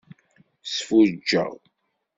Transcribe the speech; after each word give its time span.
Sfuǧǧeɣ. 0.73 1.51